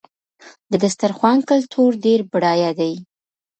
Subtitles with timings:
[0.71, 2.93] د دسترخوان کلتور ډېر بډایه دی.